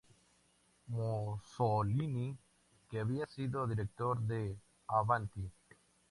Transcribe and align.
Mussolini, 0.87 2.35
que 2.89 2.99
había 3.01 3.27
sido 3.27 3.67
director 3.67 4.19
de 4.19 4.57
"Avanti! 4.87 5.51